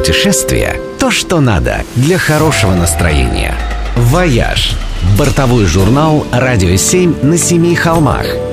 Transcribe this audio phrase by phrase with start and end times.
[0.00, 3.54] Путешествие– то, что надо для хорошего настроения.
[3.96, 4.72] «Вояж»–
[5.18, 8.24] бортовой журнал «Радио 7» на семи холмах–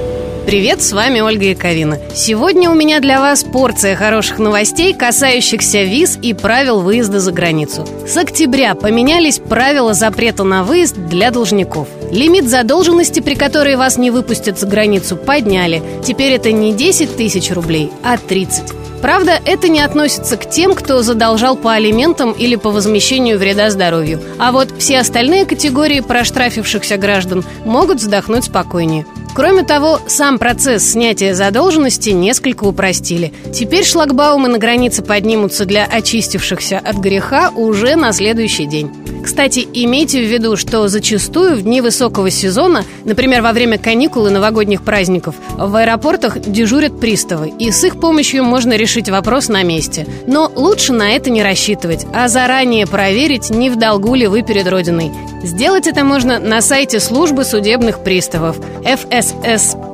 [0.48, 2.00] Привет, с вами Ольга Яковина.
[2.16, 7.86] Сегодня у меня для вас порция хороших новостей, касающихся виз и правил выезда за границу.
[8.08, 11.90] С октября поменялись правила запрета на выезд для должников.
[12.12, 15.84] Лимит задолженности, при которой вас не выпустят за границу, подняли.
[16.02, 18.87] Теперь это не 10 тысяч рублей, а 30.
[19.02, 24.22] Правда, это не относится к тем, кто задолжал по алиментам или по возмещению вреда здоровью.
[24.40, 29.06] А вот все остальные категории проштрафившихся граждан могут вздохнуть спокойнее.
[29.36, 33.34] Кроме того, сам процесс снятия задолженности несколько упростили.
[33.54, 38.92] Теперь шлагбаумы на границе поднимутся для очистившихся от греха уже на следующий день.
[39.28, 44.30] Кстати, имейте в виду, что зачастую в дни высокого сезона, например, во время каникул и
[44.30, 50.08] новогодних праздников, в аэропортах дежурят приставы, и с их помощью можно решить вопрос на месте.
[50.28, 54.66] Но лучше на это не рассчитывать, а заранее проверить, не в долгу ли вы перед
[54.66, 55.12] Родиной.
[55.44, 59.86] Сделать это можно на сайте службы судебных приставов fssprus.ru.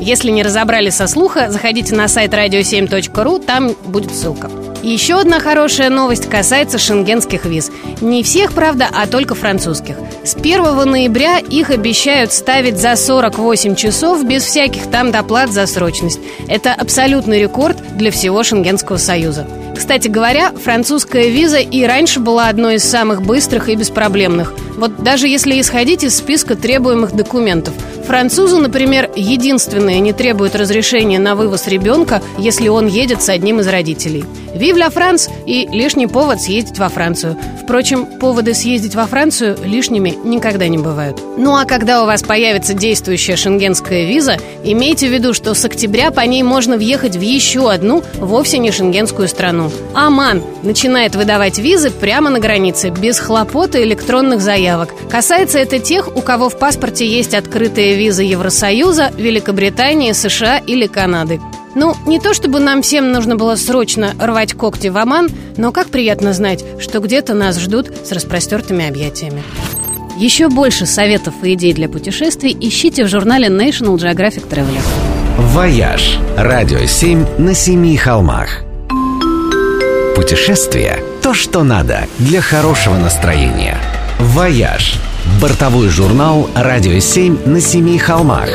[0.00, 4.50] Если не разобрали со слуха, заходите на сайт radio7.ru, там будет ссылка.
[4.84, 7.72] Еще одна хорошая новость касается шенгенских виз.
[8.02, 9.96] Не всех, правда, а только французских.
[10.24, 16.20] С 1 ноября их обещают ставить за 48 часов без всяких там доплат за срочность.
[16.48, 19.46] Это абсолютный рекорд для всего Шенгенского союза.
[19.74, 24.52] Кстати говоря, французская виза и раньше была одной из самых быстрых и беспроблемных.
[24.76, 27.72] Вот даже если исходить из списка требуемых документов–
[28.06, 33.66] Французы, например, единственные не требуют разрешения на вывоз ребенка, если он едет с одним из
[33.66, 34.24] родителей.
[34.54, 37.36] Вив ля Франс и лишний повод съездить во Францию.
[37.62, 41.20] Впрочем, поводы съездить во Францию лишними никогда не бывают.
[41.36, 46.10] Ну а когда у вас появится действующая шенгенская виза, имейте в виду, что с октября
[46.10, 49.72] по ней можно въехать в еще одну, вовсе не шенгенскую страну.
[49.94, 54.90] Оман начинает выдавать визы прямо на границе, без хлопот и электронных заявок.
[55.10, 61.40] Касается это тех, у кого в паспорте есть открытые визы Евросоюза, Великобритании, США или Канады.
[61.74, 65.88] Ну, не то чтобы нам всем нужно было срочно рвать когти в Оман, но как
[65.88, 69.42] приятно знать, что где-то нас ждут с распростертыми объятиями.
[70.16, 74.82] Еще больше советов и идей для путешествий ищите в журнале National Geographic Traveler.
[75.36, 78.60] «Вояж»– радио 7 на семи холмах.
[80.14, 83.76] Путешествие– то, что надо для хорошего настроения.
[84.20, 85.00] «Вояж»–
[85.40, 88.48] бортовой журнал «Радио 7 на семи холмах».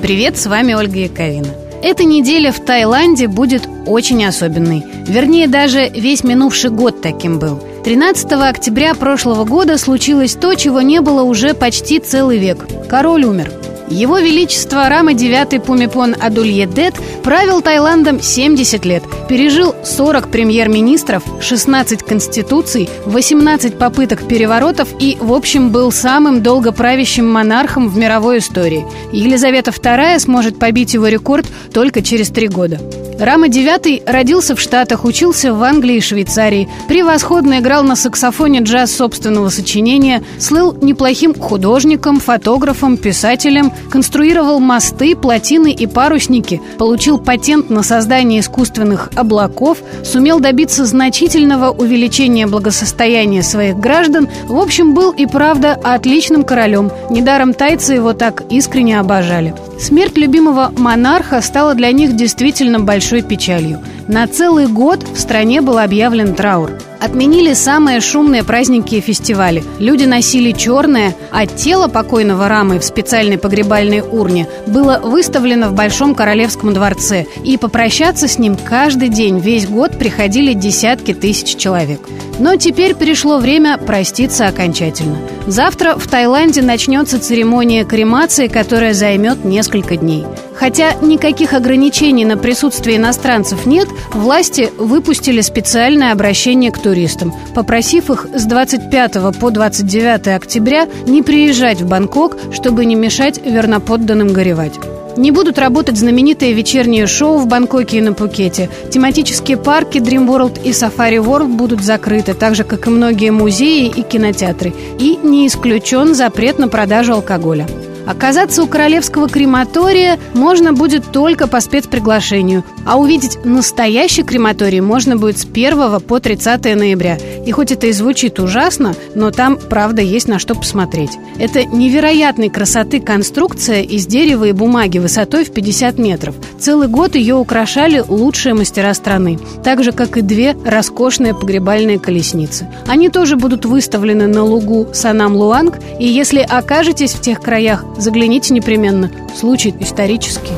[0.00, 1.48] Привет, с вами Ольга Яковина.
[1.82, 4.84] Эта неделя в Таиланде будет очень особенной.
[5.06, 7.62] Вернее, даже весь минувший год таким был.
[7.84, 12.66] 13 октября прошлого года случилось то, чего не было уже почти целый век.
[12.88, 13.50] Король умер.
[13.88, 22.88] Его Величество Рама IX Пумипон Адульедет правил Таиландом 70 лет, пережил 40 премьер-министров, 16 конституций,
[23.06, 28.86] 18 попыток переворотов и, в общем, был самым долгоправящим монархом в мировой истории.
[29.12, 32.80] Елизавета II сможет побить его рекорд только через три года.
[33.18, 38.96] Рама IX родился в Штатах, учился в Англии и Швейцарии, превосходно играл на саксофоне джаз
[38.96, 47.82] собственного сочинения, слыл неплохим художником, фотографом, писателем, конструировал мосты, плотины и парусники, получил патент на
[47.82, 55.78] создание искусственных облаков, сумел добиться значительного увеличения благосостояния своих граждан, в общем, был и правда
[55.82, 56.90] отличным королем.
[57.10, 59.54] Недаром тайцы его так искренне обожали.
[59.82, 63.80] Смерть любимого монарха стала для них действительно большой печалью.
[64.06, 66.70] На целый год в стране был объявлен траур.
[67.00, 69.64] Отменили самые шумные праздники и фестивали.
[69.80, 76.14] Люди носили черное, а тело покойного Рамы в специальной погребальной урне было выставлено в Большом
[76.14, 77.26] Королевском дворце.
[77.42, 82.02] И попрощаться с ним каждый день, весь год приходили десятки тысяч человек.
[82.42, 85.16] Но теперь пришло время проститься окончательно.
[85.46, 90.24] Завтра в Таиланде начнется церемония кремации, которая займет несколько дней.
[90.56, 98.26] Хотя никаких ограничений на присутствие иностранцев нет, власти выпустили специальное обращение к туристам, попросив их
[98.34, 104.74] с 25 по 29 октября не приезжать в Бангкок, чтобы не мешать верноподданным горевать.
[105.16, 108.70] Не будут работать знаменитые вечерние шоу в Бангкоке и на Пукете.
[108.90, 113.86] Тематические парки Dream World и Safari World будут закрыты, так же, как и многие музеи
[113.86, 114.72] и кинотеатры.
[114.98, 117.66] И не исключен запрет на продажу алкоголя.
[118.06, 122.64] Оказаться у королевского крематория можно будет только по спецприглашению.
[122.84, 127.18] А увидеть настоящий крематорий можно будет с 1 по 30 ноября.
[127.46, 131.12] И хоть это и звучит ужасно, но там, правда, есть на что посмотреть.
[131.38, 136.34] Это невероятной красоты конструкция из дерева и бумаги высотой в 50 метров.
[136.58, 139.38] Целый год ее украшали лучшие мастера страны.
[139.64, 142.68] Так же, как и две роскошные погребальные колесницы.
[142.86, 149.10] Они тоже будут выставлены на лугу Санам-Луанг, и если окажетесь в тех краях, загляните непременно.
[149.34, 150.52] Случай исторический.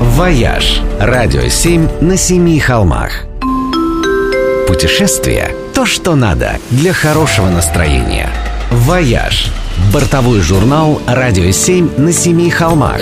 [0.00, 3.24] «Вояж»– радио 7 на семи холмах.
[4.66, 8.28] Путешествие– то, что надо для хорошего настроения.
[8.70, 9.52] «Вояж»–
[9.92, 13.00] бортовой журнал «Радио 7 на семи холмах».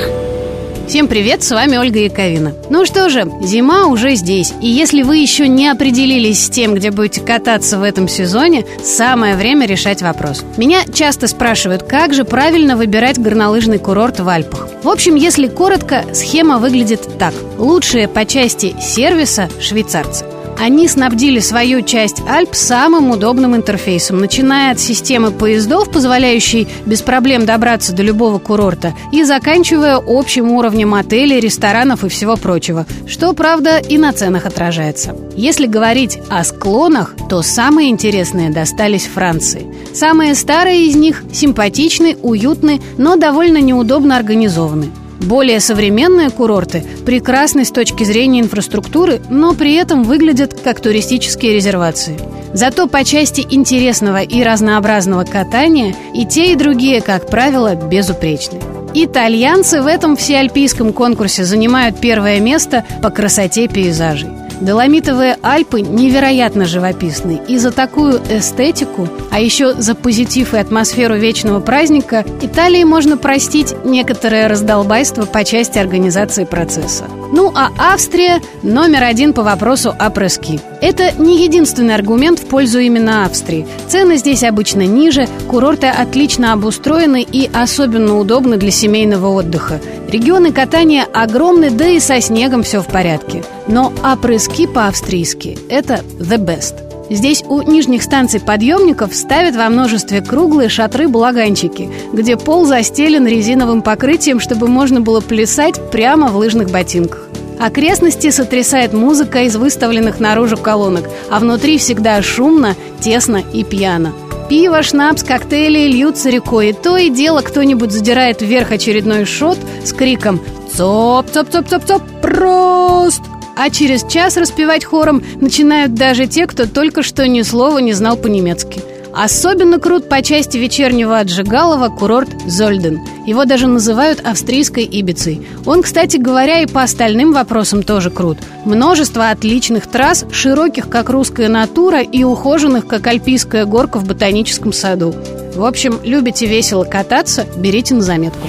[0.91, 2.53] Всем привет, с вами Ольга Яковина.
[2.69, 4.53] Ну что же, зима уже здесь.
[4.61, 9.37] И если вы еще не определились с тем, где будете кататься в этом сезоне, самое
[9.37, 10.45] время решать вопрос.
[10.57, 14.67] Меня часто спрашивают, как же правильно выбирать горнолыжный курорт в Альпах.
[14.83, 17.35] В общем, если коротко, схема выглядит так.
[17.57, 20.25] Лучшие по части сервиса– швейцарцы–
[20.61, 27.47] они снабдили свою часть Альп самым удобным интерфейсом, начиная от системы поездов, позволяющей без проблем
[27.47, 33.79] добраться до любого курорта, и заканчивая общим уровнем отелей, ресторанов и всего прочего, что, правда,
[33.79, 35.17] и на ценах отражается.
[35.35, 39.67] Если говорить о склонах, то самые интересные достались Франции.
[39.95, 44.91] Самые старые из них симпатичны, уютны, но довольно неудобно организованы.
[45.21, 52.19] Более современные курорты прекрасны с точки зрения инфраструктуры, но при этом выглядят как туристические резервации.
[52.53, 58.61] Зато по части интересного и разнообразного катания и те, и другие, как правило, безупречны.
[58.93, 64.40] Итальянцы в этом всеальпийском конкурсе занимают первое место по красоте пейзажей.
[64.61, 67.41] Доломитовые Альпы невероятно живописны.
[67.49, 73.75] И за такую эстетику, а еще за позитив и атмосферу вечного праздника, Италии можно простить
[73.85, 77.05] некоторое раздолбайство по части организации процесса.
[77.33, 80.61] Ну а Австрия номер один по вопросу о прески.
[80.81, 83.67] Это не единственный аргумент в пользу именно Австрии.
[83.89, 89.81] Цены здесь обычно ниже, курорты отлично обустроены и особенно удобны для семейного отдыха.
[90.09, 93.45] Регионы катания огромны, да и со снегом все в порядке.
[93.69, 96.90] Но опрыски по-австрийски– это the best.
[97.11, 104.39] Здесь у нижних станций подъемников ставят во множестве круглые шатры-балаганчики, где пол застелен резиновым покрытием,
[104.39, 107.27] чтобы можно было плясать прямо в лыжных ботинках.
[107.59, 114.13] Окрестности сотрясает музыка из выставленных наружу колонок, а внутри всегда шумно, тесно и пьяно.
[114.49, 119.93] Пиво, шнапс, коктейли льются рекой, и то и дело кто-нибудь задирает вверх очередной шот с
[119.93, 120.41] криком
[120.75, 122.03] «Цоп-цоп-цоп-цоп-цоп!
[122.23, 123.23] Prost!»
[123.63, 128.17] А через час распевать хором начинают даже те, кто только что ни слова не знал
[128.17, 128.81] по-немецки.
[129.13, 133.01] Особенно крут по части вечернего отжигалова курорт Зольден.
[133.27, 135.47] Его даже называют австрийской Ибицей.
[135.67, 138.39] Он, кстати говоря, и по остальным вопросам тоже крут.
[138.65, 145.15] Множество отличных трасс, широких, как русская натура, и ухоженных, как альпийская горка в ботаническом саду.
[145.55, 148.49] В общем, любите весело кататься, берите на заметку.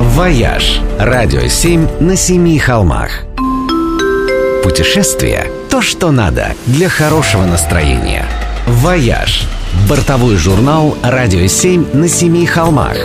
[0.00, 3.29] «Вояж»– радио 7 на семи холмах.
[4.62, 8.26] Путешествие– то, что надо для хорошего настроения.
[8.66, 9.46] «Вояж»
[9.88, 12.96] Бортовой журнал «Радио 7» на семи холмах.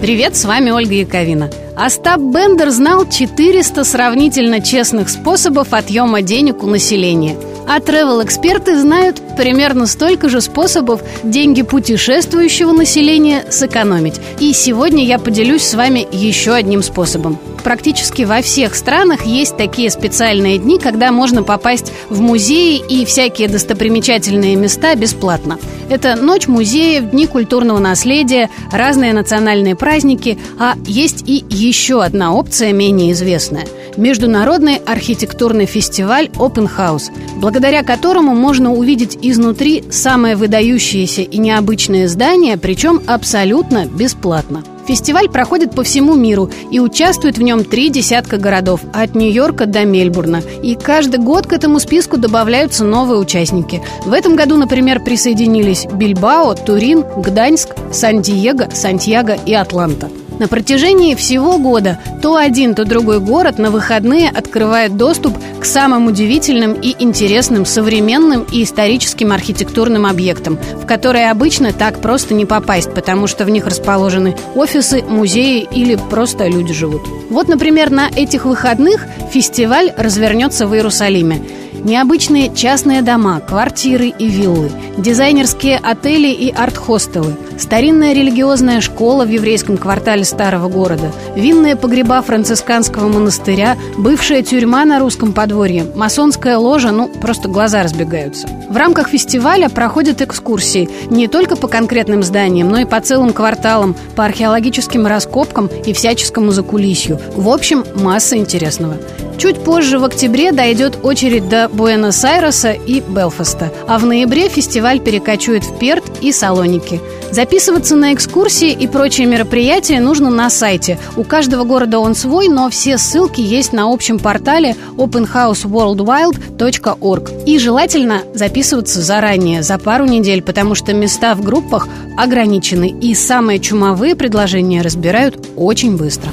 [0.00, 1.50] Привет, с вами Ольга Яковина.
[1.76, 7.36] Остап Бендер знал 400 сравнительно честных способов отъема денег у населения.
[7.68, 14.20] А travel-эксперты знают примерно столько же способов деньги путешествующего населения сэкономить.
[14.40, 17.38] И сегодня я поделюсь с вами еще одним способом.
[17.62, 23.48] Практически во всех странах есть такие специальные дни, когда можно попасть в музеи и всякие
[23.48, 25.58] достопримечательные места бесплатно.
[25.90, 32.72] Это ночь музеев, дни культурного наследия, разные национальные праздники, а есть и еще одна опция
[32.72, 33.66] менее известная–
[33.98, 37.10] Международный архитектурный фестиваль Open House,
[37.58, 44.62] благодаря которому можно увидеть изнутри самое выдающееся и необычное здание, причем абсолютно бесплатно.
[44.86, 49.84] Фестиваль проходит по всему миру и участвует в нем три десятка городов, от Нью-Йорка до
[49.84, 50.40] Мельбурна.
[50.62, 53.82] И каждый год к этому списку добавляются новые участники.
[54.06, 60.08] В этом году, например, присоединились Бильбао, Турин, Гданьск, Сан-Диего, Сантьяго и Атланта.
[60.38, 66.06] На протяжении всего года то один, то другой город на выходные открывает доступ к самым
[66.06, 72.94] удивительным и интересным современным и историческим архитектурным объектам, в которые обычно так просто не попасть,
[72.94, 77.02] потому что в них расположены офисы, музеи или просто люди живут.
[77.30, 81.42] Вот, например, на этих выходных фестиваль развернется в Иерусалиме–
[81.84, 89.76] Необычные частные дома, квартиры и виллы, дизайнерские отели и арт-хостелы, старинная религиозная школа в еврейском
[89.76, 97.08] квартале старого города, винные погреба францисканского монастыря, бывшая тюрьма на русском подворье, масонская ложа, ну,
[97.08, 98.48] просто глаза разбегаются.
[98.68, 103.96] В рамках фестиваля проходят экскурсии не только по конкретным зданиям, но и по целым кварталам,
[104.16, 107.20] по археологическим раскопкам и всяческому закулисью.
[107.34, 108.96] В общем, масса интересного.
[109.38, 115.62] Чуть позже, в октябре, дойдет очередь до Буэнос-Айреса и Белфаста, а в ноябре фестиваль перекочует
[115.62, 117.00] в Перт и Салоники.
[117.30, 120.98] Записываться на экскурсии и прочие мероприятия нужно на сайте.
[121.16, 127.30] У каждого города он свой, но все ссылки есть на общем портале openhouseworldwild.org.
[127.46, 133.60] И желательно записываться заранее, за пару недель, потому что места в группах ограничены, и самые
[133.60, 136.32] чумовые предложения разбирают очень быстро.